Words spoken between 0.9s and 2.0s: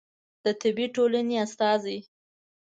ټولنې استازی